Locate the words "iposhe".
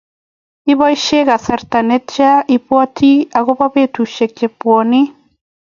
0.71-1.17